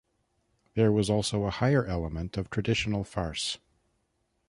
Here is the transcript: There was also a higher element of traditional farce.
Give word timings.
There 0.73 0.91
was 0.91 1.11
also 1.11 1.43
a 1.43 1.51
higher 1.51 1.85
element 1.85 2.35
of 2.35 2.49
traditional 2.49 3.03
farce. 3.03 3.59